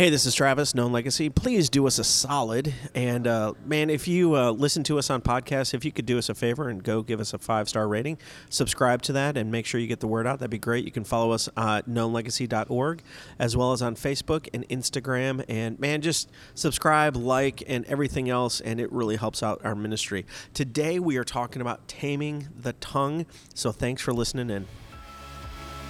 [0.00, 1.28] Hey, this is Travis, Known Legacy.
[1.28, 2.72] Please do us a solid.
[2.94, 6.16] And uh, man, if you uh, listen to us on podcasts, if you could do
[6.16, 8.16] us a favor and go give us a five star rating,
[8.48, 10.86] subscribe to that, and make sure you get the word out, that'd be great.
[10.86, 13.02] You can follow us at knownlegacy.org
[13.38, 15.44] as well as on Facebook and Instagram.
[15.50, 20.24] And man, just subscribe, like, and everything else, and it really helps out our ministry.
[20.54, 23.26] Today, we are talking about taming the tongue.
[23.52, 24.66] So thanks for listening in.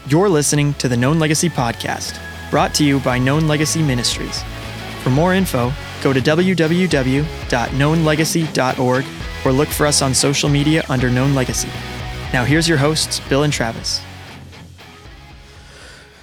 [0.08, 2.18] You're listening to the Known Legacy Podcast,
[2.50, 4.42] brought to you by Known Legacy Ministries.
[5.02, 9.04] For more info, go to www.knownlegacy.org
[9.44, 11.68] or look for us on social media under Known Legacy.
[12.32, 14.00] Now, here's your hosts, Bill and Travis.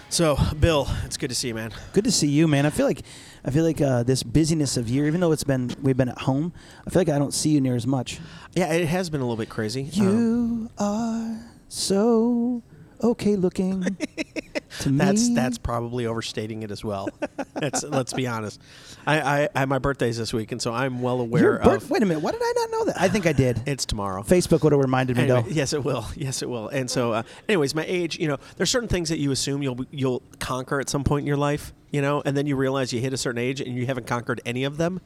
[0.10, 1.72] So, Bill, it's good to see you, man.
[1.94, 2.66] Good to see you, man.
[2.66, 3.02] I feel like
[3.46, 6.20] I feel like uh, this busyness of year, even though it's been we've been at
[6.20, 6.54] home,
[6.86, 8.20] I feel like I don't see you near as much.
[8.56, 9.90] Yeah, it has been a little bit crazy.
[10.00, 11.38] Um, You are
[11.68, 12.64] so
[13.04, 13.84] okay looking
[14.80, 14.98] to me.
[14.98, 17.10] That's that's probably overstating it as well.
[17.54, 18.62] That's, let's be honest.
[19.06, 21.90] I, I, I my birthday's this week, and so I'm well aware Your birth- of.
[21.90, 22.22] Wait a minute.
[22.22, 23.02] Why did I not know that?
[23.02, 23.62] I think I did.
[23.66, 24.22] It's tomorrow.
[24.24, 25.50] Facebook would have reminded me Anyway, though.
[25.50, 26.06] yes, it will.
[26.16, 26.68] Yes, it will.
[26.70, 28.20] And so, uh, anyways, my age.
[28.20, 31.28] You know, there's certain things that you assume you'll you'll conquer at some point in
[31.28, 31.74] your life.
[31.92, 34.42] You know, and then you realize you hit a certain age and you haven't conquered
[34.46, 35.00] any of them.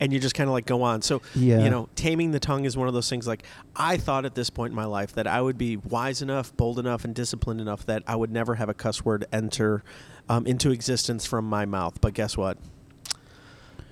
[0.00, 1.02] And you just kind of like go on.
[1.02, 1.62] So, Yeah.
[1.62, 3.26] you know, taming the tongue is one of those things.
[3.26, 3.42] Like,
[3.76, 6.78] I thought at this point in my life that I would be wise enough, bold
[6.78, 9.84] enough, and disciplined enough that I would never have a cuss word enter
[10.28, 12.00] um, into existence from my mouth.
[12.00, 12.56] But guess what?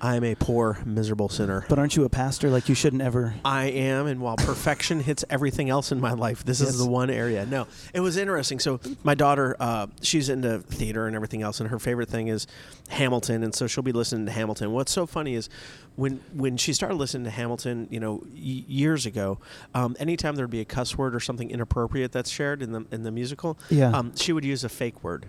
[0.01, 1.65] I am a poor, miserable sinner.
[1.67, 2.49] But aren't you a pastor?
[2.49, 3.35] Like you shouldn't ever.
[3.43, 6.69] I am, and while perfection hits everything else in my life, this Yes.
[6.69, 7.45] is the one area.
[7.45, 8.59] No, it was interesting.
[8.59, 12.47] So my daughter, uh, she's into theater and everything else, and her favorite thing is
[12.89, 14.71] Hamilton, and so she'll be listening to Hamilton.
[14.71, 15.49] What's so funny is
[15.95, 19.39] when when she started listening to Hamilton, you know, y- years ago,
[19.73, 23.03] um, anytime there'd be a cuss word or something inappropriate that's shared in the in
[23.03, 23.91] the musical, Yeah.
[23.91, 25.25] um, she would use a fake word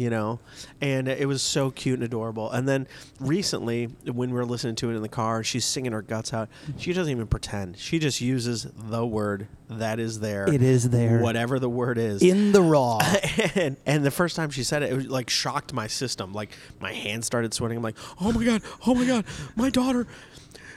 [0.00, 0.40] you know
[0.80, 2.86] and it was so cute and adorable and then
[3.20, 6.48] recently when we were listening to it in the car she's singing her guts out
[6.78, 11.20] she doesn't even pretend she just uses the word that is there It is there.
[11.20, 12.98] whatever the word is In the raw.
[13.54, 16.32] and, and the first time she said it, it was like shocked my system.
[16.32, 17.76] Like my hands started sweating.
[17.76, 20.08] I'm like, oh my god, oh my god, my daughter,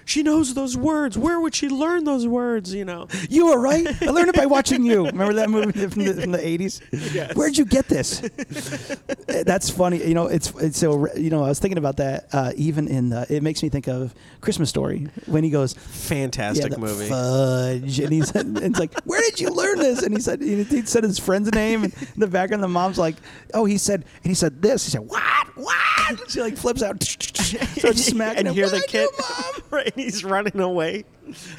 [0.06, 1.18] she knows those words.
[1.18, 2.74] Where would she learn those words?
[2.74, 3.08] You know.
[3.30, 3.88] You were right.
[4.02, 5.06] I learned it by watching you.
[5.06, 6.82] Remember that movie from the, from the 80s?
[7.14, 7.36] Yes.
[7.36, 8.24] Where'd you get this?
[8.24, 10.06] Uh, That's funny.
[10.06, 13.10] You know, it's it's so you know, I was thinking about that uh, even in
[13.10, 17.08] the it makes me think of Christmas story when he goes Fantastic yeah, the movie.
[17.08, 18.00] Fudge.
[18.00, 20.04] And he said, and it's like, where did you learn this?
[20.04, 21.84] And he said, he he said his friend's name.
[21.84, 23.16] And in the background, the mom's like,
[23.54, 24.86] oh, he said, and he said this.
[24.86, 25.48] He said, what?
[25.56, 26.30] What?
[26.30, 28.54] She like flips out, starts smacking and him.
[28.54, 29.93] hear "What the kid, do, Mom?" right?
[29.96, 31.06] He's running away.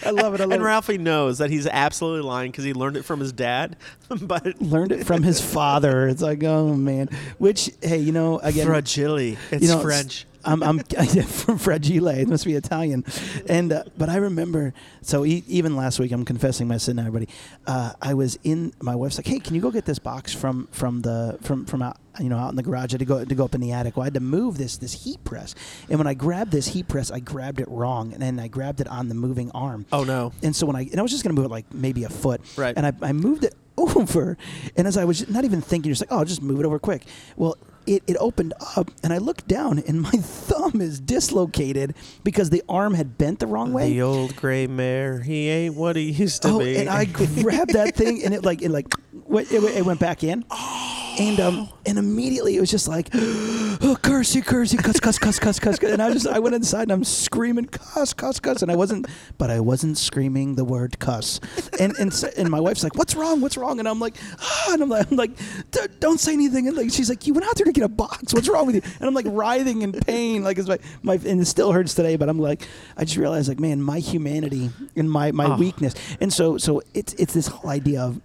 [0.05, 0.41] I love it.
[0.41, 0.65] I love and it.
[0.65, 3.77] Ralphie knows that he's absolutely lying because he learned it from his dad.
[4.21, 6.07] but Learned it from his father.
[6.07, 7.09] It's like, oh man.
[7.39, 10.27] Which, hey, you know, again, fragile, it's you know, French.
[10.45, 10.79] I'm, I'm
[11.27, 12.09] from Fragile.
[12.09, 13.05] It must be Italian.
[13.49, 14.75] And uh, but I remember.
[15.03, 17.29] So e- even last week, I'm confessing my sin, to everybody.
[17.67, 18.73] Uh, I was in.
[18.81, 21.83] My wife's like, "Hey, can you go get this box from from the from from
[21.83, 22.93] out you know out in the garage?
[22.93, 23.97] I had to go to go up in the attic.
[23.97, 25.55] Well, I had to move this this heat press.
[25.89, 28.81] And when I grabbed this heat press, I grabbed it wrong, and then I grabbed
[28.81, 29.87] it on the moving arm.
[29.93, 30.33] Oh no.
[30.43, 32.41] And so when I and I was just gonna move it like maybe a foot,
[32.57, 32.75] Right.
[32.77, 34.39] And I, I moved it over,
[34.77, 36.79] and as I was not even thinking, just like, oh, I'll just move it over
[36.79, 37.05] quick.
[37.37, 37.57] Well,
[37.87, 42.63] it, it opened up, and I looked down, and my thumb is dislocated because the
[42.69, 43.91] arm had bent the wrong way.
[43.91, 46.77] The old gray mare, he ain't what he used to oh, be.
[46.77, 47.05] and I
[47.43, 50.45] grabbed that thing, and it like it like went, it, it went back in.
[50.51, 51.04] Oh.
[51.19, 55.19] And um and immediately it was just like, oh, curse you, curse you, cuss, cuss,
[55.19, 55.91] cuss, cuss, cuss, cuss.
[55.91, 59.07] And I just I went inside and I'm screaming cuss, cuss, cuss, and I wasn't,
[59.39, 61.41] but I wasn't screaming the word cuss.
[61.79, 63.79] And and so, and my wife's like, what's wrong, what's wrong?
[63.79, 65.37] And I'm like, ah, and I'm like, I'm like,
[65.71, 66.67] "D- don't say anything.
[66.67, 68.35] And like she's like, you went out there to get a box.
[68.35, 68.83] What's wrong with you?
[68.99, 72.17] And I'm like writhing in pain, like it's my my and it still hurts today.
[72.17, 75.57] But I'm like, I just realized like, man, my humanity and my my Oh.
[75.57, 75.95] weakness.
[76.21, 78.21] And so so it's it's this whole idea of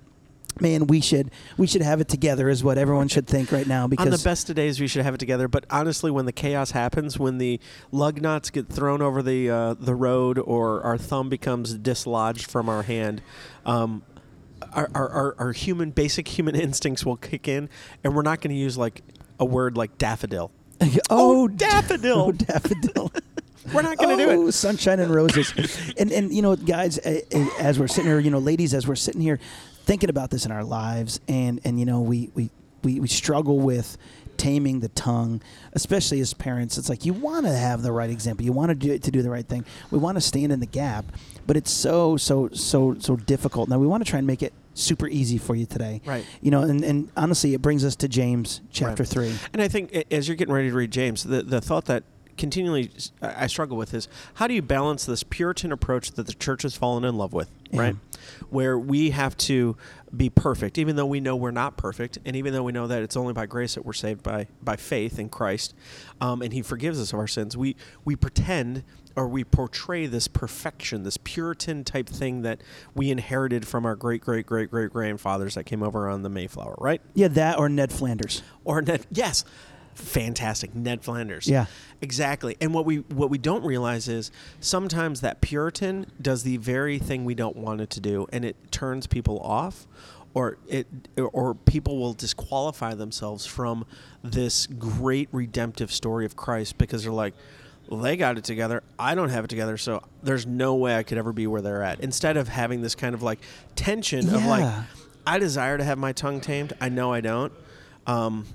[0.59, 3.87] man, we should we should have it together is what everyone should think right now
[3.87, 5.47] because on the best of days, we should have it together.
[5.47, 7.59] But honestly, when the chaos happens, when the
[7.91, 12.67] lug nuts get thrown over the uh, the road, or our thumb becomes dislodged from
[12.69, 13.21] our hand,
[13.65, 14.03] um,
[14.73, 17.69] our, our, our, our human basic human instincts will kick in,
[18.03, 19.01] and we're not going to use like
[19.39, 20.51] a word like daffodil.
[21.09, 22.19] oh, daffodil.
[22.19, 23.11] oh daffodil.
[23.73, 24.53] We're not going to do Oh, it.
[24.53, 25.53] sunshine and roses,
[25.97, 29.21] and and you know, guys, as we're sitting here, you know, ladies, as we're sitting
[29.21, 29.39] here,
[29.89, 32.51] thinking about this in our lives, and and you know, we we
[32.83, 33.97] we, we struggle with
[34.37, 35.41] taming the tongue,
[35.73, 36.77] especially as parents.
[36.77, 39.23] It's like you want to have the right example, you want to do to do
[39.23, 39.65] the right thing.
[39.89, 41.05] We want to stand in the gap,
[41.47, 43.67] but it's so so so so difficult.
[43.67, 46.01] Now we want to try and make it super easy for you today.
[46.05, 46.23] Right.
[46.39, 49.09] You know, and, and honestly, it brings us to James chapter Right.
[49.09, 49.33] 3.
[49.53, 52.03] And I think as you're getting ready to read James, the, the thought that
[52.39, 52.89] continually
[53.21, 56.75] I struggle with is how do you balance this Puritan approach that the church has
[56.75, 57.81] fallen in love with, Yeah.
[57.81, 57.95] right?
[58.49, 59.77] Where we have to
[60.15, 63.03] be perfect, even though we know we're not perfect, and even though we know that
[63.03, 65.75] it's only by grace that we're saved by by faith in Christ,
[66.19, 67.55] um, and He forgives us of our sins.
[67.55, 67.75] We
[68.05, 68.83] we pretend
[69.15, 72.61] or we portray this perfection, this Puritan type thing that
[72.95, 76.75] we inherited from our great great great great grandfathers that came over on the Mayflower,
[76.79, 77.01] right?
[77.13, 78.41] Yeah, that or Ned Flanders.
[78.63, 79.05] or Ned.
[79.11, 79.43] Yes,
[79.99, 81.47] fantastic, Ned Flanders.
[81.47, 81.65] Yeah.
[82.01, 82.55] exactly.
[82.61, 87.25] And what we what we don't realize is sometimes that Puritan does the very thing
[87.25, 89.87] we don't want it to do, and it turns people off,
[90.33, 90.87] or it
[91.17, 93.85] or people will disqualify themselves from
[94.23, 97.33] this great redemptive story of Christ because they're like.
[97.87, 98.83] Well, they got it together.
[98.99, 101.81] I don't have it together, so there's no way I could ever be where they're
[101.81, 102.01] at.
[102.01, 103.39] Instead of having this kind of like
[103.75, 104.71] tension of like,
[105.25, 106.73] I desire to have my tongue tamed.
[106.79, 107.51] I know I don't.
[108.05, 108.45] Um,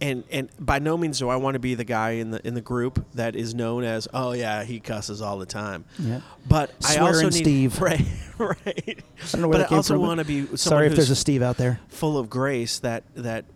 [0.00, 2.54] and and by no means do I want to be the guy in the in
[2.54, 5.84] the group that is known as oh yeah he cusses all the time.
[5.98, 6.20] Yeah.
[6.48, 7.80] But I also Swearing need Steve.
[7.80, 8.06] right
[8.38, 8.56] right.
[8.66, 11.16] I don't know where but I also want to be someone Sorry if there's a
[11.16, 11.80] Steve out there.
[11.88, 13.46] full of grace that that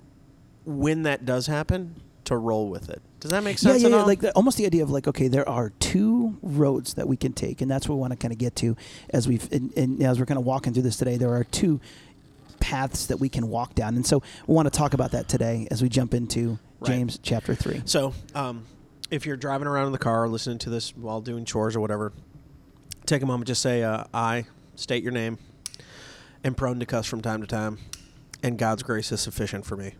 [0.64, 3.02] when that does happen to roll with it.
[3.19, 3.82] Does that make Yeah, sense?
[3.82, 3.98] yeah, at yeah.
[3.98, 4.06] all?
[4.06, 7.32] Like the, almost the idea of like, okay, there are two roads that we can
[7.32, 8.76] take, and that's what we want to kind of get to
[9.10, 11.16] as we've and, and as we're kind of walking through this today.
[11.16, 11.81] There are two
[12.61, 15.67] paths that we can walk down, and so we want to talk about that today
[15.71, 16.93] as we jump into Right.
[16.93, 17.83] James chapter three.
[17.85, 18.65] So, um,
[19.11, 22.12] if you're driving around in the car, listening to this while doing chores or whatever,
[23.05, 24.47] take a moment, just say, uh, "I,"
[24.77, 25.37] state your name,
[26.43, 27.77] am prone to cuss from time to time,
[28.43, 29.95] and God's grace is sufficient for me.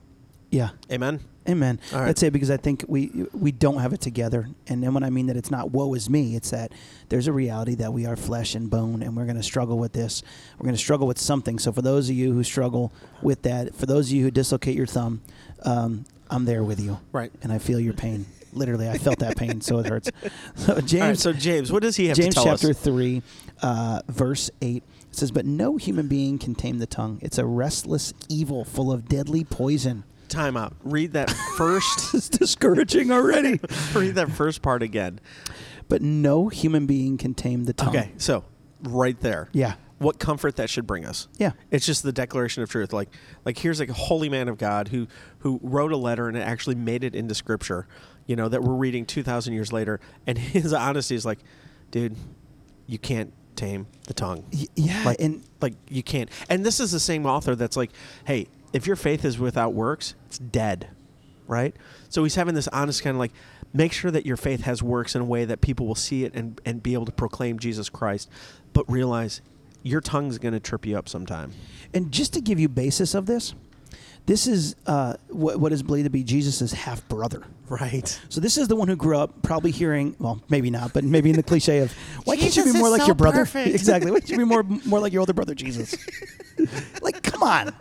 [0.50, 0.70] Yeah.
[0.91, 1.20] Amen.
[1.49, 1.81] Amen.
[1.93, 2.06] All right.
[2.06, 4.49] That's it because I think we we don't have it together.
[4.67, 6.73] And then when I mean that it's not woe is me, it's that
[7.08, 9.93] there's a reality that we are flesh and bone and we're going to struggle with
[9.93, 10.23] this.
[10.58, 11.58] We're going to struggle with something.
[11.58, 12.93] So for those of you who struggle
[13.23, 15.23] with that, for those of you who dislocate your thumb,
[15.64, 17.00] um, I'm there with you.
[17.11, 17.32] Right.
[17.43, 18.26] And I feel your pain.
[18.52, 20.11] Literally, I felt that pain, so it hurts.
[20.56, 21.19] So James right.
[21.19, 22.50] So James, what does he have James to tell you?
[22.50, 22.85] James chapter us?
[22.85, 23.23] 3,
[23.62, 27.19] uh, verse 8 it says, But no human being can tame the tongue.
[27.20, 30.05] It's a restless evil full of deadly poison.
[30.31, 30.75] Time out.
[30.82, 32.15] Read that first.
[32.15, 33.61] It's discouraging already.
[33.94, 35.21] read that first part again.
[35.88, 37.88] but no human being can tame the tongue.
[37.97, 38.12] Okay.
[38.17, 38.44] So,
[38.85, 39.49] right there.
[39.53, 39.75] Yeah.
[39.99, 41.29] What comfort that should bring us.
[41.37, 41.50] Yeah.
[41.71, 42.93] It's just the declaration of truth.
[42.94, 43.11] Like,
[43.44, 45.09] like here's like a holy man of God who
[45.41, 47.87] who wrote a letter and it actually made it into scripture.
[48.26, 51.41] You know that we're reading two thousand years later, and his honesty is like,
[51.91, 52.17] dude,
[52.87, 54.44] you can't tame the tongue.
[54.55, 55.03] Y- yeah.
[55.05, 56.31] Like, and like you can't.
[56.49, 57.91] And this is the same author that's like,
[58.25, 60.88] hey, if your faith is without works, it's dead,
[61.46, 61.75] right?
[62.08, 63.32] So he's having this honest kind of like,
[63.72, 66.34] make sure that your faith has works in a way that people will see it
[66.34, 68.28] and and be able to proclaim Jesus Christ,
[68.72, 69.40] but realize
[69.82, 71.52] your tongue's going to trip you up sometime.
[71.94, 73.55] and just to give you basis of this,
[74.26, 77.43] this is uh, what, what is believed to be Jesus' half brother.
[77.69, 78.20] Right.
[78.28, 81.31] So this is the one who grew up probably hearing, well, maybe not, but maybe
[81.31, 81.93] in the cliche of,
[82.25, 83.40] why can't you be more like so your brother?
[83.40, 83.69] perfect.
[83.75, 84.11] exactly.
[84.11, 85.96] Why can't you be more more like your older brother Jesus?
[87.02, 87.75] like, come on.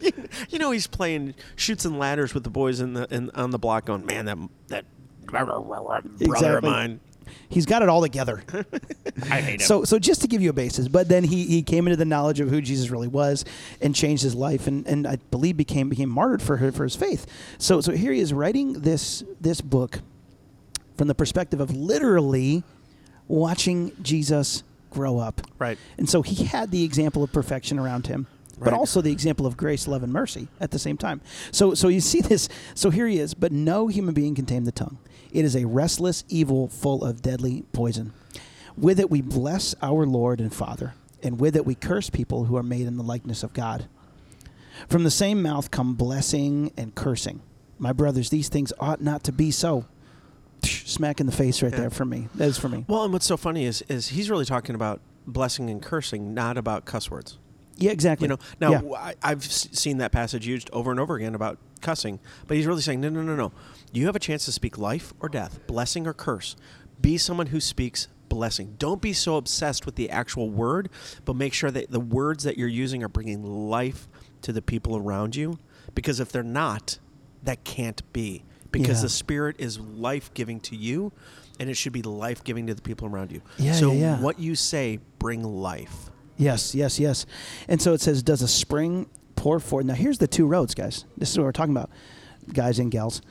[0.00, 0.12] You,
[0.50, 3.58] you know he's playing Chutes and Ladders with the boys in the in, on the
[3.58, 4.38] block, going, man, that
[4.68, 4.84] that
[5.26, 5.52] brother
[6.58, 7.00] of mine,
[7.48, 8.42] he's got it all together.
[9.30, 9.66] I hate him.
[9.66, 12.04] So, so just to give you a basis, but then he, he came into the
[12.04, 13.44] knowledge of who Jesus really was
[13.80, 16.96] and changed his life, and, and I believe became became martyred for her, for his
[16.96, 17.26] faith.
[17.58, 20.00] So, so here he is writing this this book
[20.96, 22.64] from the perspective of literally
[23.28, 25.42] watching Jesus grow up.
[25.58, 25.78] Right.
[25.98, 28.26] And so he had the example of perfection around him,
[28.58, 28.78] but Right.
[28.78, 31.20] also the example of grace, love, and mercy at the same time.
[31.52, 32.48] So, so you see this.
[32.74, 34.98] So here he is, but no human being can tame the tongue.
[35.32, 38.12] It is a restless evil full of deadly poison.
[38.76, 42.56] With it we bless our Lord and Father, and with it we curse people who
[42.56, 43.86] are made in the likeness of God.
[44.88, 47.40] From the same mouth come blessing and cursing.
[47.78, 49.84] My brothers, these things ought not to be so.
[50.62, 51.80] Smack in the face right Yeah.
[51.80, 52.28] there for me.
[52.34, 52.84] That is for me.
[52.88, 56.56] Well, and what's so funny is is he's really talking about blessing and cursing, not
[56.56, 57.38] about cuss words.
[57.76, 58.24] Yeah, exactly.
[58.26, 58.96] You know, now Yeah.
[58.98, 62.80] I I've seen that passage used over and over again about cussing, but he's really
[62.82, 63.52] saying, no, no, no, no.
[63.92, 66.56] You have a chance to speak life or death, blessing or curse.
[67.00, 68.74] Be someone who speaks blessing.
[68.78, 70.88] Don't be so obsessed with the actual word,
[71.24, 74.08] but make sure that the words that you're using are bringing life
[74.42, 75.58] to the people around you.
[75.94, 76.98] Because if they're not,
[77.44, 78.44] that can't be.
[78.72, 79.02] Because Yeah.
[79.02, 81.12] the Spirit is life giving to you,
[81.60, 83.42] and it should be life giving to the people around you.
[83.58, 84.20] Yeah, so yeah, yeah.
[84.20, 86.10] what you say bring life.
[86.36, 87.26] Yes, yes, yes.
[87.68, 89.86] And so it says, Does a spring pour forth?
[89.86, 91.04] Now, here's the two roads, guys.
[91.16, 91.90] This is what we're talking about,
[92.52, 93.22] guys and gals.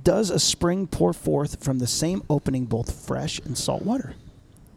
[0.00, 4.14] Does a spring pour forth from the same opening both fresh and salt water?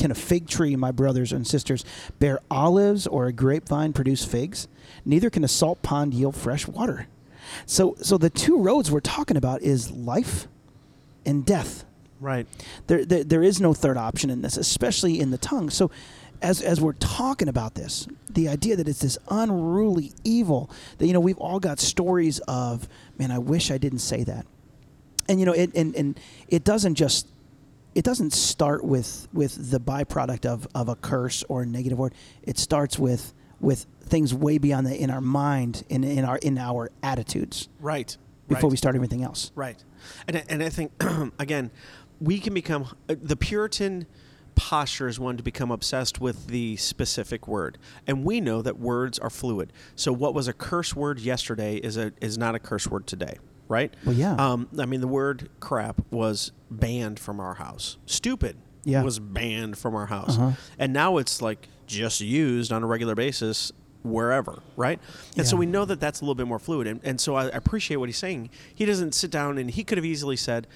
[0.01, 1.85] can a fig tree, my brothers and sisters,
[2.19, 4.67] bear olives or a grapevine produce figs?
[5.05, 7.07] Neither can a salt pond yield fresh water.
[7.65, 10.47] So, so the two roads we're talking about is life
[11.25, 11.85] and death.
[12.19, 12.47] Right.
[12.87, 15.69] There, there, there is no third option in this, especially in the tongue.
[15.69, 15.91] So,
[16.41, 21.13] as, as we're talking about this, the idea that it's this unruly evil that, you
[21.13, 24.45] know, we've all got stories of, man, I wish I didn't say that.
[25.29, 27.27] And, you know, it, and, and it doesn't just,
[27.93, 32.13] it doesn't start with, with the byproduct of, of a curse or a negative word.
[32.43, 36.57] It starts with, with things way beyond that in our mind, in, in, our, in
[36.57, 38.15] our attitudes Right.
[38.47, 38.71] before right.
[38.71, 39.51] we start everything else.
[39.55, 39.81] Right.
[40.27, 40.91] And, I- and I think,
[41.39, 41.69] again,
[42.19, 44.07] we can become, uh, the Puritan
[44.55, 47.77] posture is one to become obsessed with the specific word.
[48.07, 49.71] And we know that words are fluid.
[49.95, 53.37] So what was a curse word yesterday is, a, is not a curse word today.
[53.67, 53.93] Right?
[54.05, 54.33] Well, yeah.
[54.35, 57.97] Um, I mean, the word crap was banned from our house.
[58.05, 59.01] Stupid Yeah.
[59.01, 60.37] was banned from our house.
[60.37, 60.51] Uh-huh.
[60.77, 63.71] And now it's like just used on a regular basis
[64.03, 64.99] wherever, right?
[65.37, 66.85] And so we know that that's a little bit more fluid.
[66.87, 68.49] And, and so I appreciate what he's saying.
[68.75, 70.67] He doesn't sit down and he could have easily said,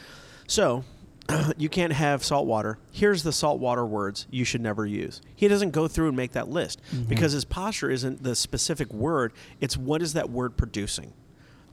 [0.47, 0.85] so
[1.57, 2.77] you can't have salt water.
[2.91, 5.21] Here's the salt water words you should never use.
[5.35, 7.05] He doesn't go through and make that list mm-hmm.
[7.05, 11.13] because his posture isn't the specific word, it's what is that word producing.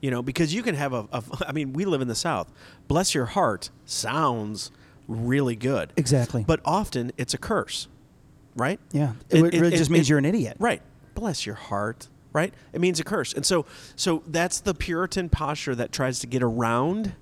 [0.01, 2.51] You know, because you can have a, a I mean, we live in the South.
[2.87, 4.71] Bless your heart sounds
[5.07, 5.93] really good.
[5.97, 6.43] Exactly.
[6.45, 7.87] But often it's a curse,
[8.55, 8.79] right?
[8.91, 9.13] yeah.
[9.29, 10.57] It, It- really it- just it- means it- you're an idiot.
[10.59, 10.81] Right.
[11.15, 12.07] Bless your heart.
[12.33, 12.51] Right.
[12.73, 16.41] It means a curse, and so so that's the Puritan posture that tries to get
[16.41, 17.13] around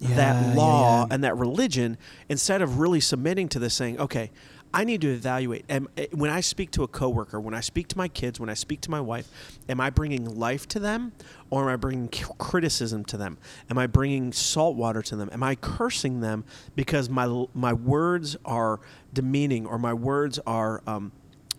[0.00, 1.14] Yeah, that law yeah.
[1.14, 4.30] and that religion instead of really submitting to this, saying, okay.
[4.72, 5.64] I need to evaluate.
[5.68, 8.48] Am, eh, when I speak to a coworker, when I speak to my kids, when
[8.48, 9.28] I speak to my wife,
[9.68, 11.12] am I bringing life to them,
[11.50, 13.36] or am I bringing criticism to them?
[13.68, 15.28] Am I bringing salt water to them?
[15.32, 16.44] Am I cursing them
[16.76, 18.78] because my my words are
[19.12, 21.10] demeaning or my words are um,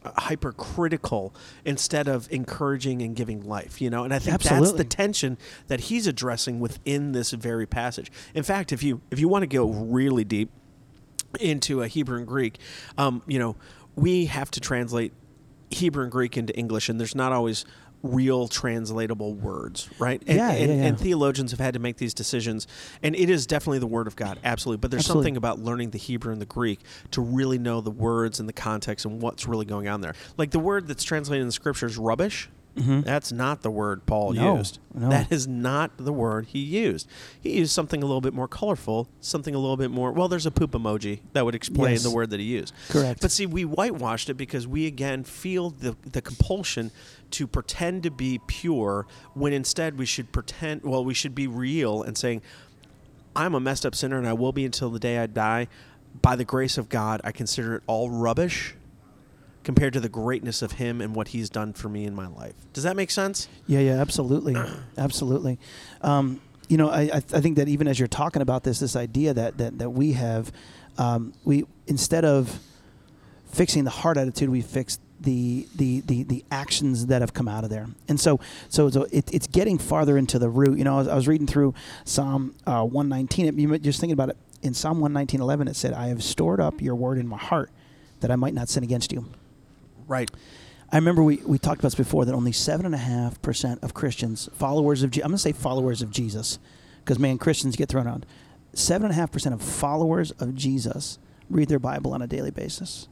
[0.03, 1.33] hypercritical
[1.65, 3.81] instead of encouraging and giving life?
[3.81, 8.11] You know, and I think that's the tension that he's addressing within this very passage.
[8.33, 10.49] In fact, if you if you want to go really deep
[11.39, 12.59] into a Hebrew and Greek,
[12.97, 13.55] um, you know,
[13.95, 15.13] we have to translate
[15.69, 17.65] Hebrew and Greek into English, and there's not always
[18.03, 20.21] real translatable words, right?
[20.27, 20.83] And, Yeah, and, yeah, yeah.
[20.85, 22.67] and theologians have had to make these decisions,
[23.03, 24.79] and it is definitely the Word of God, absolutely.
[24.79, 25.23] But there's Absolutely.
[25.23, 26.79] something about learning the Hebrew and the Greek
[27.11, 30.13] to really know the words and the context and what's really going on there.
[30.37, 32.49] Like the word that's translated in the Scriptures, rubbish.
[32.75, 34.41] That's not the word Paul Mm-hmm.
[34.43, 34.79] No, used.
[34.93, 35.09] no.
[35.09, 37.07] That is not the word he used.
[37.39, 40.11] He used something a little bit more colorful, something a little bit more.
[40.11, 42.03] Well, there's a poop emoji that would explain Yes.
[42.03, 42.73] the word that he used.
[42.89, 43.21] Correct.
[43.21, 46.91] But see, we whitewashed it because we again feel the the compulsion
[47.31, 50.83] to pretend to be pure when instead we should pretend.
[50.83, 52.41] Well, we should be real and saying,
[53.35, 55.67] "I'm a messed up sinner and I will be until the day I die."
[56.21, 58.75] By the grace of God, I consider it all rubbish
[59.63, 62.53] compared to the greatness of Him and what He's done for me in my life.
[62.73, 63.47] Does that make sense?
[63.67, 64.55] Yeah, yeah, absolutely,
[64.97, 65.59] absolutely.
[66.01, 68.79] Um, you know, I, I, th- I think that even as you're talking about this,
[68.79, 70.51] this idea that that, that we have,
[70.97, 72.59] um, we instead of
[73.51, 77.63] fixing the heart attitude, we fix the, the the the actions that have come out
[77.63, 77.87] of there.
[78.07, 78.39] And so
[78.69, 80.77] so, so it, it's getting farther into the root.
[80.77, 81.75] You know, I was, I was reading through
[82.05, 83.45] Psalm uh, 119.
[83.45, 86.81] It, you just thinking about it in Psalm 119:11, it said, "I have stored up
[86.81, 87.69] your word in my heart,
[88.19, 89.25] that I might not sin against you."
[90.11, 90.29] Right.
[90.91, 93.81] I remember we, we talked about this before that only seven and a half percent
[93.81, 96.59] of Christians, followers of Je- I'm going to say followers of Jesus,
[96.99, 98.25] because man, Christians get thrown around.
[98.73, 101.17] Seven and a half percent of followers of Jesus
[101.49, 103.07] read their Bible on a daily basis,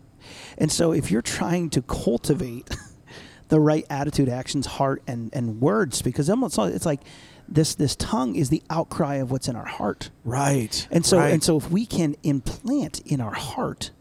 [0.58, 2.70] and so if you're trying to cultivate
[3.48, 7.01] the right attitude, actions, heart, and and words, because almost it's like
[7.48, 10.10] this this tongue is the outcry of what's in our heart.
[10.25, 10.86] Right.
[10.91, 11.34] And so Right.
[11.34, 13.91] and so if we can implant in our heart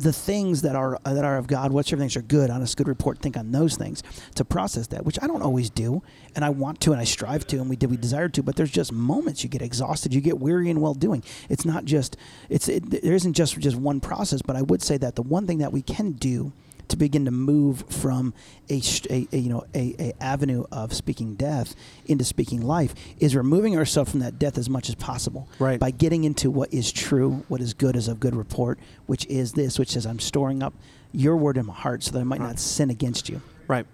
[0.00, 2.88] the things that are uh, that are of God, whatsoever things are good, honest, good
[2.88, 4.02] report, think on those things
[4.34, 6.02] to process that, which I don't always do,
[6.34, 8.56] and I want to, and I strive to, and we did, we desire to, but
[8.56, 11.22] there's just moments you get exhausted, you get weary and well doing.
[11.48, 12.16] It's not just
[12.48, 15.46] it's it, there isn't just just one process, but I would say that the one
[15.46, 16.52] thing that we can do
[16.90, 18.34] to begin to move from
[18.68, 18.80] a,
[19.10, 21.74] a, a, you know a, a avenue of speaking death
[22.06, 25.80] into speaking life is removing ourselves from that death as much as possible Right.
[25.80, 29.52] by getting into what is true what is good is of good report which is
[29.54, 30.74] this which says i'm storing up
[31.12, 33.86] your word in my heart so that i might not sin against you right.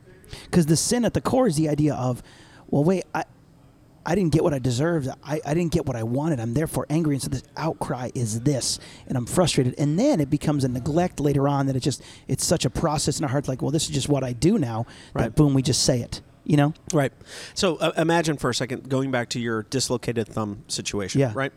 [0.44, 2.22] because the sin at the core is the idea of
[2.70, 3.24] well wait i
[4.06, 5.08] I didn't get what I deserved.
[5.24, 6.38] I, I didn't get what I wanted.
[6.38, 7.16] I'm therefore angry.
[7.16, 8.78] And so this outcry is this.
[9.08, 9.74] And I'm frustrated.
[9.78, 13.18] And then it becomes a neglect later on that it just, it's such a process
[13.18, 14.86] in our hearts like, well, this is just what I do now.
[15.12, 15.24] Right.
[15.24, 16.20] That boom, we just say it.
[16.44, 16.74] You know?
[16.94, 17.12] Right.
[17.54, 21.20] So uh, imagine for a second going back to your dislocated thumb situation.
[21.20, 21.32] Yeah.
[21.34, 21.52] Right.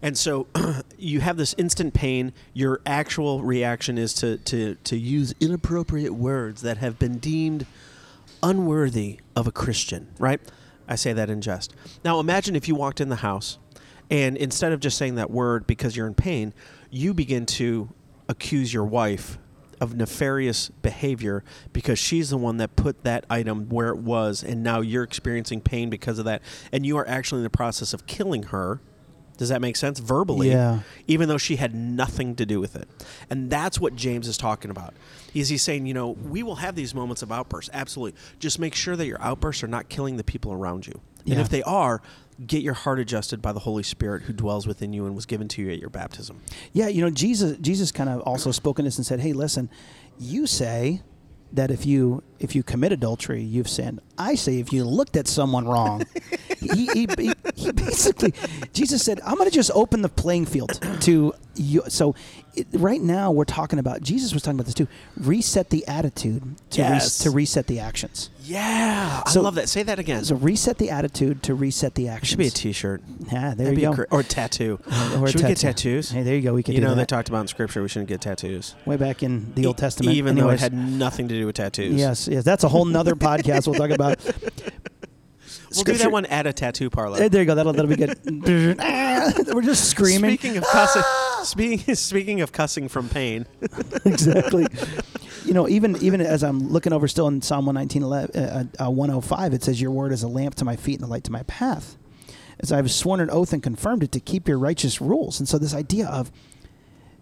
[0.00, 0.46] And so
[0.98, 2.32] you have this instant pain.
[2.54, 7.66] Your actual reaction is to, to, to use inappropriate words that have been deemed
[8.42, 10.08] unworthy of a Christian.
[10.18, 10.40] Right.
[10.90, 11.74] I say that in jest.
[12.04, 13.58] Now imagine if you walked in the house
[14.10, 16.52] and instead of just saying that word because you're in pain,
[16.90, 17.88] you begin to
[18.28, 19.38] accuse your wife
[19.80, 21.42] of nefarious behavior
[21.72, 25.60] because she's the one that put that item where it was and now you're experiencing
[25.60, 28.80] pain because of that and you are actually in the process of killing her
[29.40, 30.80] does that make sense verbally Yeah.
[31.08, 32.88] even though she had nothing to do with it
[33.28, 34.94] and that's what james is talking about
[35.32, 38.74] he's, he's saying you know we will have these moments of outbursts absolutely just make
[38.74, 41.40] sure that your outbursts are not killing the people around you and Yeah.
[41.40, 42.00] if they are
[42.46, 45.48] get your heart adjusted by the holy spirit who dwells within you and was given
[45.48, 46.40] to you at your baptism
[46.72, 49.68] Yeah, you know, Jesus Jesus kind of also spoke in this and said, "Hey, listen,
[50.18, 51.02] you say
[51.52, 54.00] that if you if you commit adultery, you've sinned.
[54.16, 56.02] I say if you looked at someone wrong."
[56.60, 58.34] he, he, he, he basically
[58.72, 62.14] Jesus said, "I'm going to just open the playing field to you." So
[62.54, 64.88] it, right now we're talking about Jesus was talking about this too.
[65.16, 67.18] Reset the attitude to res- Yes.
[67.18, 68.30] to reset the actions.
[68.42, 72.08] yeah So- i love that say that again So reset the attitude to reset the
[72.08, 72.28] actions.
[72.30, 73.02] should be a t-shirt
[73.32, 73.94] Yeah, there That'd you go.
[73.94, 74.80] cra- or a tattoo.
[75.16, 76.10] Or a Should we get tattoos?
[76.10, 76.54] Hey, there you go.
[76.54, 78.74] We could you know, they talked about in scripture we shouldn't get tattoos.
[78.86, 80.16] way back in the Old E- Testament.
[80.16, 81.94] Even though it had nothing to do with tattoos.
[81.94, 84.18] Yes, yes, that's a whole nother podcast we'll talk about.
[85.74, 87.20] We'll do that one at a tattoo parlor.
[87.22, 87.54] Eh, There you go.
[87.54, 88.18] That'll that'll be good.
[89.54, 90.36] We're just screaming.
[90.36, 91.02] Speaking of cussing,
[91.44, 93.46] speaking, speaking of cussing from pain,
[94.04, 94.66] exactly.
[95.44, 99.54] You know, even even as I'm looking over still in Psalm 119, uh, uh, 105,
[99.54, 101.42] it says, "Your word is a lamp to my feet and a light to my
[101.44, 101.96] path."
[102.58, 105.56] As I've sworn an oath and confirmed it to keep your righteous rules, and so
[105.56, 106.30] this idea of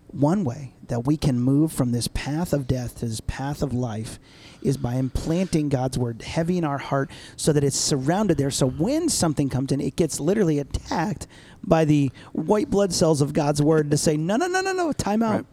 [0.09, 3.73] one way that we can move from this path of death to this path of
[3.75, 4.19] life
[4.63, 8.51] is by implanting God's word heavy in our heart so that it's surrounded there.
[8.51, 11.27] So when something comes in, it gets literally attacked
[11.63, 14.93] by the white blood cells of God's word to say, no, no, no, no, no,
[14.93, 15.35] time out.
[15.35, 15.47] Right.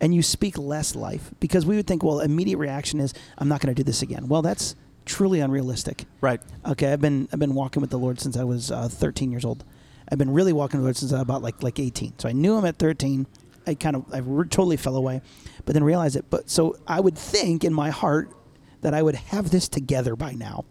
[0.00, 3.60] And you speak less life because we would think, well, immediate reaction is, I'm not
[3.60, 4.28] going to do this again.
[4.28, 6.04] Well, that's truly unrealistic.
[6.20, 6.40] right?
[6.66, 9.44] Okay, I've been I've been walking with the Lord since I was uh, 13 years
[9.44, 9.64] old.
[10.10, 12.18] I've been really walking with the Lord since I was about like like 18.
[12.18, 13.26] So I knew him at 13.
[13.66, 15.20] I kind of I re- totally fell away,
[15.64, 16.26] but then realized it.
[16.30, 18.30] But so I would think in my heart
[18.82, 20.64] that I would have this together by now.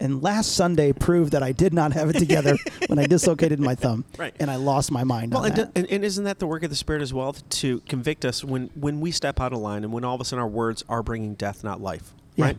[0.00, 3.74] And last Sunday proved that I did not have it together when I dislocated my
[3.74, 4.32] thumb, Right.
[4.38, 5.72] and I lost my mind Well, and, that.
[5.74, 8.70] and, and isn't that the work of the Spirit as well to convict us when
[8.76, 11.02] when we step out of line and when all of a sudden our words are
[11.02, 12.44] bringing death, not life, Yeah.
[12.44, 12.58] right?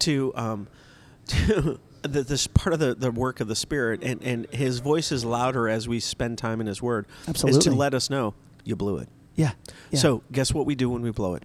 [0.00, 0.66] To um,
[1.28, 5.12] to the, this part of the, the work of the Spirit, and, and His voice
[5.12, 7.06] is louder as we spend time in His Word.
[7.28, 9.08] Is to let us know you blew it.
[9.36, 9.52] yeah.
[9.92, 10.00] yeah.
[10.00, 11.44] So guess what we do when we blow it?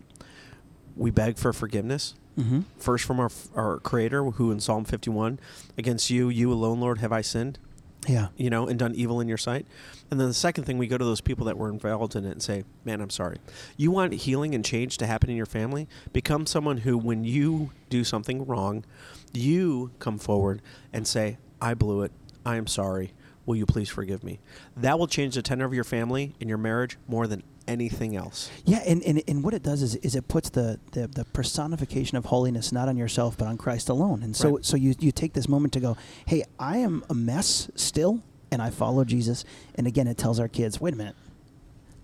[0.96, 2.16] We beg for forgiveness.
[2.40, 2.64] Mhm.
[2.78, 5.40] First from our our Creator, who in Psalm 51,
[5.78, 7.60] against you, you alone, Lord, have I sinned
[8.08, 9.66] yeah, you know, and done evil in your sight.
[10.10, 12.32] And then the second thing, we go to those people that were involved in it
[12.32, 13.38] and say, man, I'm sorry.
[13.78, 15.88] You want healing and change to happen in your family?
[16.12, 18.86] Become someone who, when you do something wrong,
[19.34, 22.12] you come forward and say, I blew it.
[22.46, 23.14] I am sorry.
[23.46, 24.40] Will you please forgive me?
[24.76, 28.50] That will change the tenor of your family and your marriage more than anything else.
[28.66, 32.18] Yeah, and, and, and what it does is, is it puts the, the, the personification
[32.18, 34.24] of holiness not on yourself but on Christ alone.
[34.24, 34.66] And so Right.
[34.66, 38.22] so you, you take this moment to go, hey, I am a mess still,
[38.52, 39.46] and I follow Jesus.
[39.76, 41.16] And again, it tells our kids, wait a minute,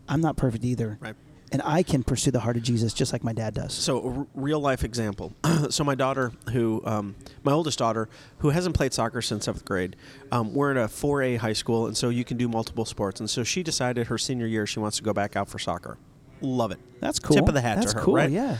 [0.07, 1.15] I'm not perfect either, Right.
[1.51, 3.73] And I can pursue the heart of Jesus just like my dad does.
[3.73, 5.33] So, a r- real life example.
[5.69, 9.95] so, my daughter, who, um, my oldest daughter, who hasn't played soccer since seventh grade,
[10.31, 13.19] um, we're at a 4A high school, and so you can do multiple sports.
[13.19, 15.97] And so, she decided her senior year she wants to go back out for soccer.
[16.41, 16.79] Love it.
[16.99, 17.35] That's cool.
[17.35, 18.29] Tip of the hat That's to her, cool, right?
[18.29, 18.57] Yeah.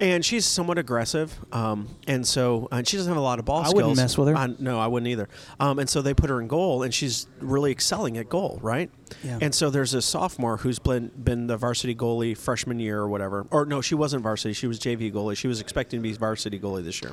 [0.00, 3.58] And she's somewhat aggressive, um, and so and she doesn't have a lot of ball
[3.60, 3.74] I skills.
[3.74, 4.36] wouldn't mess with her.
[4.36, 5.28] I- no, I wouldn't either.
[5.60, 8.90] Um, and so they put her in goal, and she's really excelling at goal, right?
[9.22, 9.38] Yeah.
[9.40, 13.46] And so there's a sophomore who's been been the varsity goalie freshman year or whatever.
[13.50, 15.36] Or no, she wasn't varsity; she was JV goalie.
[15.36, 17.12] She was expecting to be varsity goalie this year.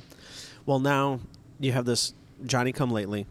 [0.66, 1.20] Well, now
[1.60, 2.14] you have this
[2.46, 3.28] Johnny come lately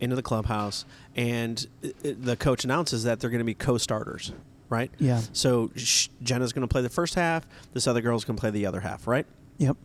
[0.00, 0.84] into the clubhouse,
[1.16, 4.32] and i- i- the coach announces that they're going to be co-starters,
[4.72, 4.90] right?
[4.98, 5.20] Yeah.
[5.32, 7.46] So sh- Jenna's going to play the first half.
[7.74, 9.26] This other girl's going to play the other half, right?
[9.58, 9.76] Yep.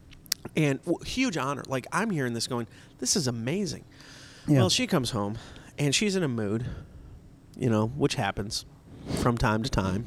[0.56, 1.63] And w- huge honor.
[1.67, 2.67] Like I'm hearing this, going,
[3.00, 3.84] "This is amazing."
[4.47, 4.60] Yeah.
[4.60, 5.38] Well, she comes home,
[5.78, 6.65] and she's in a mood,
[7.58, 8.65] you know, which happens
[9.21, 10.06] from time to time.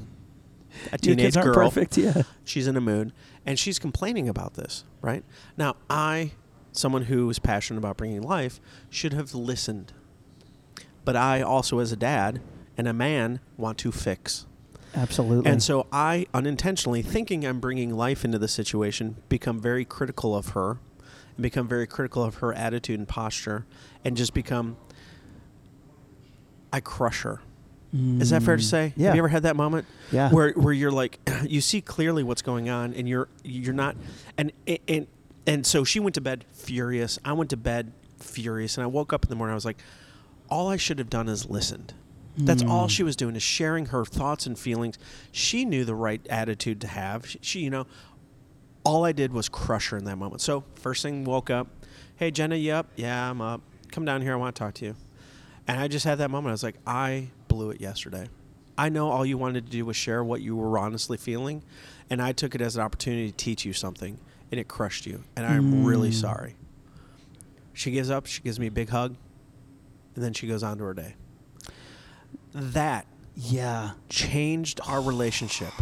[0.93, 1.99] A teenage kids aren't girl, perfect.
[1.99, 2.23] Yeah.
[2.45, 3.13] she's in a mood,
[3.45, 4.85] and she's complaining about this.
[5.03, 5.25] Right
[5.59, 6.33] now, I,
[6.73, 9.93] someone who is passionate about bringing life, should have listened.
[11.05, 12.41] But I also, as a dad
[12.79, 14.47] and a man, want to fix.
[14.95, 15.51] Absolutely.
[15.51, 20.51] And so I unintentionally, thinking I'm bringing life into the situation, become very critical of
[20.51, 20.79] her,
[21.37, 23.67] and become very critical of her attitude and posture
[24.05, 24.77] and just become
[26.73, 27.41] I crush her.
[27.93, 28.93] Is that fair to say?
[28.97, 29.01] Mm.
[29.01, 29.07] Yeah.
[29.09, 29.85] Have you ever had that moment?
[30.13, 30.31] Yeah.
[30.31, 33.97] Where where you're like you see clearly what's going on and you're you're not
[34.39, 34.53] and
[34.87, 35.09] and
[35.47, 37.19] and so she went to bed furious.
[37.25, 39.79] I went to bed furious and I woke up in the morning I was like
[40.49, 41.95] all I should have done is listened.
[42.37, 42.91] That's all Mm.
[42.91, 44.97] she was doing is sharing her thoughts and feelings.
[45.33, 47.27] She knew the right attitude to have.
[47.27, 47.87] She, she you know,
[48.85, 50.41] all I did was crush her in that moment.
[50.41, 51.67] So first thing, woke up.
[52.17, 52.87] Hey Jenna, you up?
[52.97, 53.61] Yeah, I'm up.
[53.91, 54.33] Come down here.
[54.33, 54.97] I want to talk to you.
[55.69, 56.51] And I just had that moment.
[56.51, 58.29] I was like, I blew it yesterday.
[58.79, 61.63] I know all you wanted to do was share what you were honestly feeling,
[62.09, 64.19] and I took it as an opportunity to teach you something,
[64.51, 65.25] and it crushed you.
[65.37, 66.15] And I'm really Mm.
[66.15, 66.57] sorry.
[67.75, 68.25] She gives up.
[68.27, 69.17] She gives me a big hug,
[70.15, 71.15] and then she goes on to her day.
[72.55, 73.93] That Yeah.
[74.09, 75.73] changed our relationship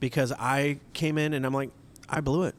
[0.00, 1.70] because I came in and I'm like,
[2.08, 2.54] I blew it.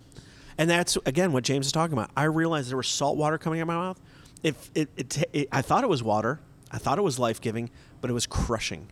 [0.57, 2.11] And that's again what James is talking about.
[2.15, 3.99] I realized there was salt water coming out of my mouth.
[4.43, 6.39] If it, it, it, I thought it was water,
[6.71, 7.69] I thought it was life giving,
[8.01, 8.87] but it was crushing.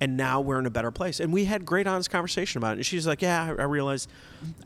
[0.00, 1.20] And now we're in a better place.
[1.20, 2.76] And we had great honest conversation about it.
[2.78, 4.10] And she's like, Yeah, I, I realized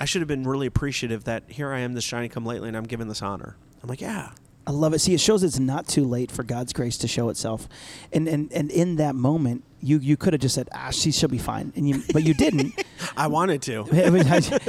[0.00, 2.76] I should have been really appreciative that here I am, this shiny come lately, and
[2.76, 3.56] I'm given this honor.
[3.82, 4.30] I'm like, Yeah,
[4.66, 5.00] I love it.
[5.00, 7.68] See, it shows it's not too late for God's grace to show itself,
[8.12, 11.28] and and and in that moment, you you could have just said, "Ah, she she'll
[11.28, 12.72] be fine," and you, but you didn't.
[13.16, 13.84] I wanted to.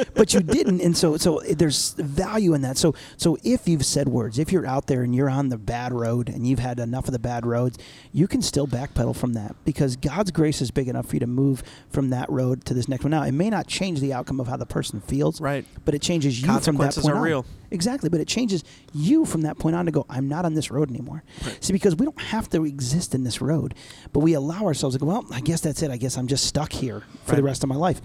[0.14, 2.78] but you didn't, and so so there's value in that.
[2.78, 5.94] So so if you've said words, if you're out there and you're on the bad
[5.94, 7.78] road and you've had enough of the bad roads,
[8.12, 11.28] you can still backpedal from that because God's grace is big enough for you to
[11.28, 13.12] move from that road to this next one.
[13.12, 15.66] Now, it may not change the outcome of how the person feels, Right.
[15.86, 17.22] But it changes you from that point are on.
[17.22, 17.46] real.
[17.72, 20.72] Exactly, but it changes you from that point on to go, I'm not on this
[20.72, 21.24] road anymore.
[21.60, 23.74] See, because we don't have to exist in this road,
[24.14, 25.92] but we allow ourselves to go, well, I guess that's it.
[25.92, 28.02] I guess I'm just stuck here for the rest of my life.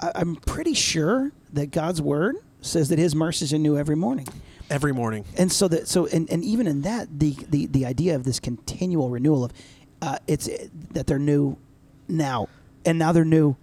[0.00, 4.26] I, I'm pretty sure that God's word says that his mercies are new every morning.
[4.70, 5.24] Every morning.
[5.36, 8.38] And so that so and, and even in that the, the the idea of this
[8.38, 9.52] continual renewal of
[10.02, 10.48] uh, it's
[10.92, 11.56] that they're new
[12.06, 12.48] now
[12.84, 13.56] and now they're new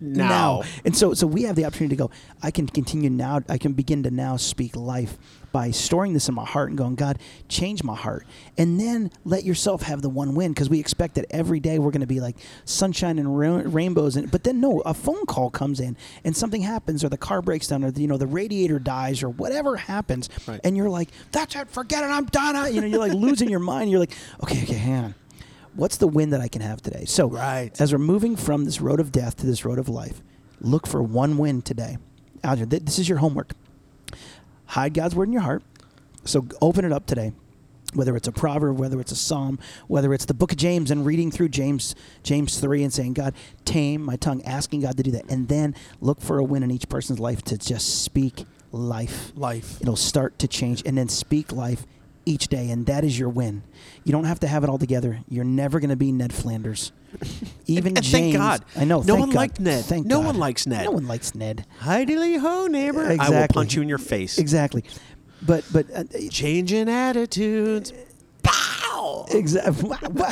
[0.00, 0.62] Now.
[0.84, 2.10] and so so we have the opportunity to go
[2.42, 5.18] I can continue now I can begin to now speak life
[5.54, 8.26] by storing this in my heart and going God change my heart
[8.58, 11.92] and then let yourself have the one win because we expect that every day we're
[11.92, 15.50] going to be like sunshine and ra- rainbows and but then no a phone call
[15.50, 18.26] comes in and something happens or the car breaks down or the, you know the
[18.26, 20.60] radiator dies or whatever happens Right.
[20.64, 23.60] and you're like that's it forget it I'm done you know you're like losing your
[23.60, 24.12] mind you're like
[24.42, 25.14] okay okay hang on
[25.76, 27.70] what's the win that I can have today so Right.
[27.80, 30.20] as we're moving from this road of death to this road of life,
[30.60, 31.98] look for one win today.
[32.42, 33.52] Here, th- this is your homework.
[34.66, 35.62] Hide God's word in your heart.
[36.24, 37.32] So open it up today.
[37.92, 41.06] Whether it's a proverb, whether it's a psalm, whether it's the book of James and
[41.06, 45.12] reading through James James 3 and saying, God, tame my tongue, asking God to do
[45.12, 45.30] that.
[45.30, 49.80] And then look for a win in each person's life to just speak life Life.
[49.80, 51.86] it'll start to change and then speak life
[52.26, 53.62] each day and that is your win
[54.04, 56.92] you don't have to have it all together you're never going to be ned flanders
[57.66, 58.64] even And james thank God.
[58.76, 59.36] i know No thank one God.
[59.36, 59.84] liked Ned.
[59.84, 60.26] thank No God.
[60.26, 60.84] one likes Ned.
[60.84, 63.16] no one likes ned Heidi ho, neighbor.
[63.20, 64.38] I will punch you in your face.
[64.38, 64.84] exactly
[65.42, 67.92] but but uh, Changing attitudes.
[68.42, 69.26] Pow!
[69.30, 69.90] exactly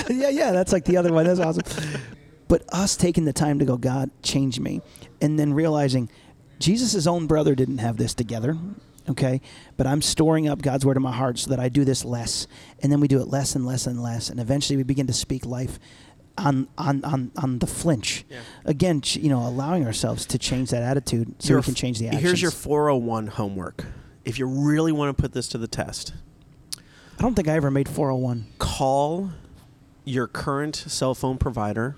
[0.17, 1.63] yeah yeah that's like the other one that's awesome
[2.49, 4.81] but us taking the time to go god change me
[5.21, 6.09] and then realizing
[6.59, 8.57] jesus' own brother didn't have this together
[9.09, 9.41] okay?
[9.77, 12.47] But i'm storing up god's word in my heart so that i do this less.
[12.83, 14.31] And then we do it less and less and less.
[14.31, 15.79] And eventually we begin to speak life
[16.39, 18.25] on on on, on the flinch.
[18.31, 18.41] Yeah.
[18.65, 22.09] again you know allowing ourselves to change that attitude so Your we can change the
[22.09, 23.85] actions Here's your 401 homework.
[24.25, 26.15] If you really want to put this to the test,
[26.77, 29.31] i don't think i ever made 401 call
[30.05, 31.97] your current cell phone provider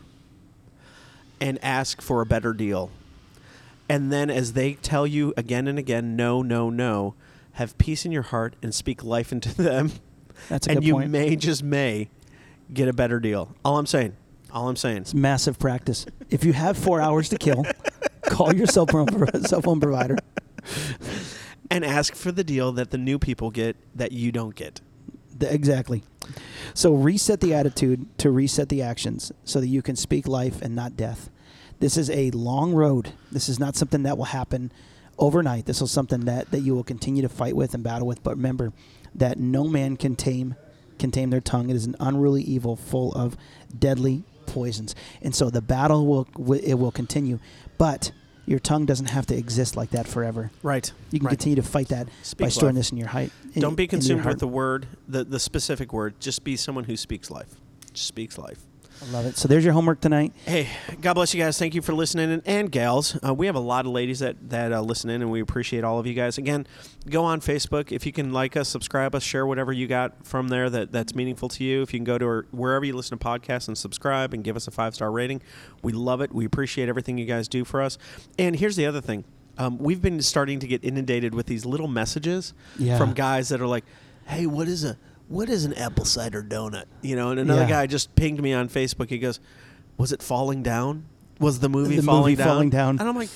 [1.40, 2.90] and ask for a better deal.
[3.88, 7.14] And then, as they tell you again and again, no, no, no,
[7.52, 9.92] have peace in your heart and speak life into them.
[10.48, 11.10] That's a and good you point.
[11.10, 12.08] may just may
[12.72, 13.54] get a better deal.
[13.64, 14.16] All I'm saying.
[14.50, 14.98] All I'm saying.
[14.98, 16.06] It's massive practice.
[16.30, 17.64] If you have four hours to kill,
[18.22, 19.08] call your cell phone,
[19.44, 20.16] cell phone provider.
[21.70, 24.80] And ask for the deal that the new people get that you don't get.
[25.40, 26.04] Exactly.
[26.72, 30.74] So reset the attitude to reset the actions so that you can speak life and
[30.74, 31.30] not death.
[31.84, 33.12] This is a long road.
[33.30, 34.72] This is not something that will happen
[35.18, 35.66] overnight.
[35.66, 38.22] This is something that, that you will continue to fight with and battle with.
[38.22, 38.72] But remember
[39.14, 40.54] that no man can tame
[40.98, 41.68] can tame their tongue.
[41.68, 43.36] It is an unruly evil full of
[43.78, 44.94] deadly poisons.
[45.20, 47.38] And so the battle will it will continue.
[47.76, 48.12] But
[48.46, 50.52] your tongue doesn't have to exist like that forever.
[50.62, 50.90] Right.
[51.10, 51.32] You can right.
[51.32, 52.80] continue to fight that Speak by storing life.
[52.80, 53.30] this in your height.
[53.52, 56.18] in- Don't be consumed with the word, the, the specific word.
[56.18, 57.56] Just be someone who speaks life.
[57.92, 58.60] Just speaks life.
[59.06, 59.36] I love it.
[59.36, 60.32] So there's your homework tonight.
[60.46, 60.68] Hey,
[61.02, 61.58] God bless you guys.
[61.58, 63.18] Thank you for listening, and, and gals.
[63.26, 65.84] Uh, we have a lot of ladies that that uh, listen in, and we appreciate
[65.84, 66.38] all of you guys.
[66.38, 66.66] Again,
[67.10, 70.48] go on Facebook if you can like us, subscribe us, share whatever you got from
[70.48, 71.82] there that that's meaningful to you.
[71.82, 74.56] If you can go to our, wherever you listen to podcasts and subscribe and give
[74.56, 75.42] us a five star rating,
[75.82, 76.32] we love it.
[76.32, 77.98] We appreciate everything you guys do for us.
[78.38, 79.24] And here's the other thing:
[79.58, 82.96] um, we've been starting to get inundated with these little messages Yeah.
[82.96, 83.84] from guys that are like,
[84.26, 84.96] "Hey, what is a
[85.28, 87.68] what is an apple cider donut?" You know, and another Yeah.
[87.68, 89.08] guy just pinged me on Facebook.
[89.10, 89.40] He goes,
[89.96, 91.04] "Was it falling down?
[91.40, 92.46] Was the movie, The falling, movie down?
[92.48, 92.98] Falling Down.
[93.00, 93.28] And I'm like,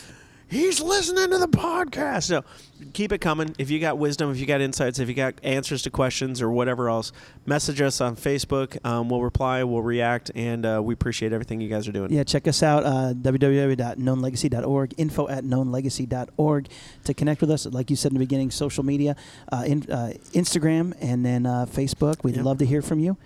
[0.49, 2.25] he's listening to the podcast.
[2.25, 2.45] So
[2.93, 3.55] keep it coming.
[3.59, 6.51] If you got wisdom, if you got insights, if you got answers to questions or
[6.51, 7.13] whatever else,
[7.47, 8.85] message us on Facebook.
[8.85, 12.13] Um, we'll reply, we'll react, and uh, we appreciate everything you guys are doing.
[12.13, 16.69] Yeah, check us out, uh, www.knownlegacy.org, info at knownlegacy.org
[17.05, 17.67] to connect with us.
[17.67, 19.17] Like you said in the beginning, social media,
[19.53, 22.23] uh, in, uh, Instagram, and then uh, Facebook.
[22.25, 22.45] We'd Yep.
[22.45, 23.17] love to hear from you.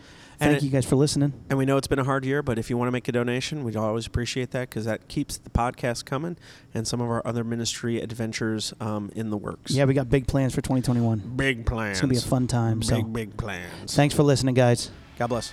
[0.43, 1.33] And Thank it- you guys for listening.
[1.49, 3.13] And we know it's been a hard year, but if you want to make a
[3.13, 6.37] donation, we'd always appreciate that because that keeps the podcast coming
[6.75, 9.71] and some of our other ministry adventures um, in the works.
[9.73, 11.35] Yeah, we got big plans for 2021.
[11.37, 11.93] Big plans.
[11.93, 12.81] It's going to be a fun time.
[12.81, 13.95] Big, So big plans.
[13.95, 14.91] thanks for listening, guys.
[15.19, 15.53] God bless.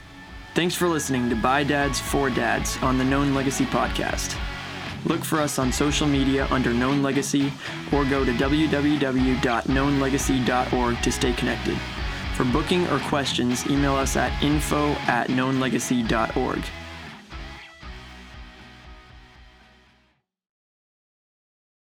[0.55, 4.35] Thanks for listening to By Dads for Dads on the Known Legacy podcast.
[5.05, 7.53] Look for us on social media under Known Legacy
[7.93, 11.77] or go to www.knownlegacy.org to stay connected.
[12.39, 16.63] For booking or questions, email us at info at knownlegacy.org.